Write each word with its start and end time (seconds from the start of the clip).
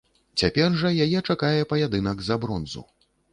Цяпер 0.41 0.77
жа 0.83 0.89
яе 1.05 1.19
чакае 1.33 1.61
паядынак 1.75 2.25
за 2.31 2.39
бронзу. 2.47 2.85